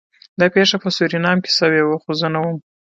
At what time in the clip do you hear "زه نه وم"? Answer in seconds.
2.19-2.57